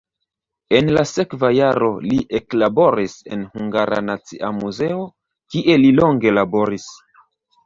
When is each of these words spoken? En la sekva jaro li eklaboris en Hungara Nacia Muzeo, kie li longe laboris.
En 0.77 0.87
la 0.97 1.01
sekva 1.09 1.51
jaro 1.55 1.89
li 2.13 2.17
eklaboris 2.39 3.13
en 3.37 3.43
Hungara 3.53 4.01
Nacia 4.07 4.51
Muzeo, 4.63 4.99
kie 5.53 5.77
li 5.85 5.93
longe 6.01 6.35
laboris. 6.41 6.91